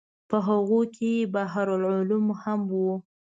[0.29, 2.75] په هغو کې بحر العلوم هم و.